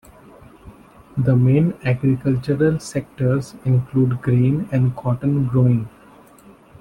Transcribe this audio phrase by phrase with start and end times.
[1.15, 5.89] The main agricultural sectors include grain and cotton growing.